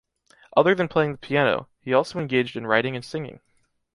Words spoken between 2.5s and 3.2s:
in writing and